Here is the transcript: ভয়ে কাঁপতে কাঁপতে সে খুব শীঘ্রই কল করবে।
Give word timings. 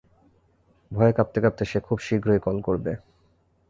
ভয়ে 0.91 1.13
কাঁপতে 1.13 1.39
কাঁপতে 1.43 1.63
সে 1.65 1.79
খুব 1.87 1.97
শীঘ্রই 1.99 2.39
কল 2.45 2.57
করবে। 2.61 2.91